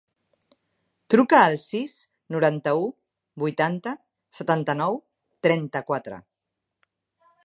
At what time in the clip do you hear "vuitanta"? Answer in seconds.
3.45-3.93